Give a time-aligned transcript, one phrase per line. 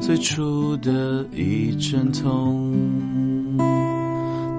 [0.00, 2.72] 最初的一阵痛，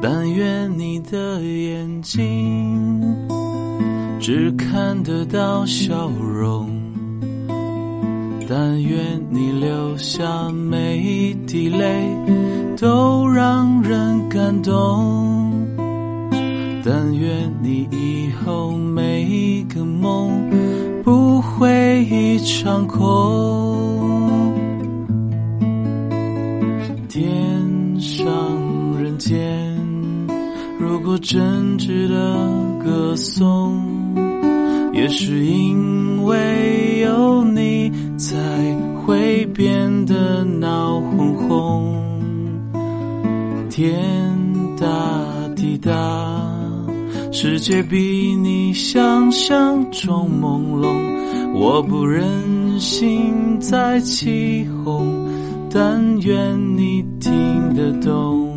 [0.02, 3.02] 但愿你的眼睛
[4.20, 6.70] 只看得到笑容，
[8.48, 12.08] 但愿你流下每一滴泪
[12.78, 15.52] 都让人感动，
[16.84, 20.50] 但愿你以后每一个梦
[21.04, 23.89] 不会一场空。
[27.20, 28.26] 天上
[28.98, 29.36] 人间，
[30.80, 32.16] 如果真值得
[32.82, 33.78] 歌颂，
[34.94, 38.38] 也是因为有你才
[39.06, 41.94] 会变得闹哄哄。
[43.70, 44.34] 天
[44.80, 44.88] 大
[45.58, 45.92] 地大，
[47.34, 50.88] 世界比你想象中朦胧，
[51.54, 55.28] 我不忍心再起哄。
[55.72, 58.50] 但愿你听得懂。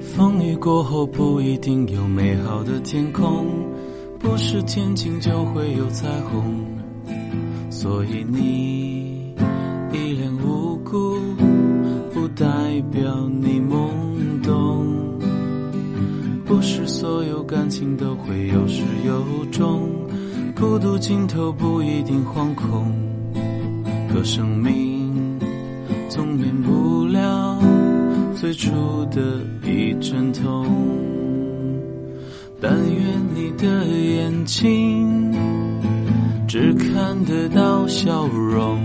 [0.00, 3.46] 风雨过后不一定有美好的天空，
[4.18, 6.66] 不是天晴就会有彩虹，
[7.70, 9.32] 所以你
[9.92, 11.16] 一脸无辜，
[12.12, 12.44] 不代
[12.90, 13.28] 表
[17.08, 19.88] 所有感情都会有始有终，
[20.54, 22.92] 孤独尽头不一定惶恐，
[24.12, 25.40] 可生命
[26.10, 27.58] 总免不了
[28.36, 28.70] 最初
[29.06, 30.66] 的一阵痛。
[32.60, 33.02] 但愿
[33.34, 35.32] 你的眼睛
[36.46, 38.78] 只看得到笑容，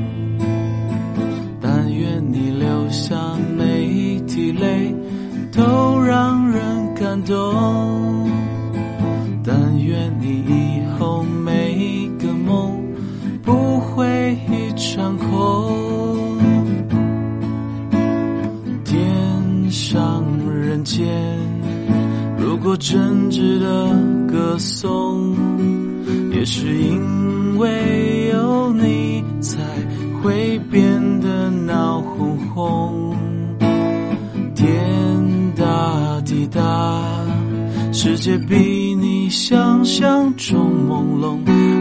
[1.60, 3.18] 但愿你流下
[3.58, 4.96] 每一滴泪
[5.52, 6.72] 都让人。
[6.96, 7.36] 感动，
[20.84, 21.08] 间，
[22.38, 23.90] 如果真值得
[24.28, 25.36] 歌颂，
[26.32, 29.60] 也是因为有你才
[30.22, 33.16] 会变得闹哄哄。
[34.56, 34.66] 天
[35.56, 37.02] 大地大，
[37.92, 41.38] 世界比你想象中朦胧，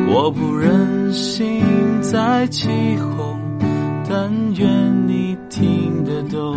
[0.09, 1.63] 我不忍心
[2.01, 2.69] 再起
[2.99, 3.39] 哄，
[4.09, 6.57] 但愿你听得懂，